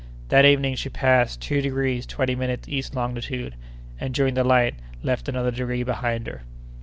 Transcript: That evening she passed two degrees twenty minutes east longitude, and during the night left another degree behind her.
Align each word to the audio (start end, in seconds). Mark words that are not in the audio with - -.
That 0.29 0.45
evening 0.45 0.73
she 0.77 0.89
passed 0.89 1.43
two 1.43 1.61
degrees 1.61 2.07
twenty 2.07 2.33
minutes 2.33 2.67
east 2.67 2.95
longitude, 2.95 3.53
and 3.99 4.15
during 4.15 4.33
the 4.33 4.43
night 4.43 4.73
left 5.03 5.29
another 5.29 5.51
degree 5.51 5.83
behind 5.83 6.25
her. 6.25 6.41